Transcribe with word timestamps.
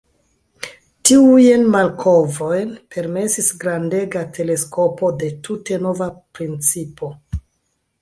Tiujn 1.09 1.65
malkovrojn 1.75 2.73
permesis 2.97 3.51
grandega 3.65 4.27
teleskopo 4.41 5.15
de 5.23 5.33
tute 5.47 5.83
nova 5.89 6.13
principo. 6.41 7.17